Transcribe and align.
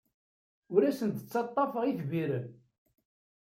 Ur 0.73 0.81
asent-d-ttaḍḍafeɣ 0.83 1.83
itbiren. 1.91 2.47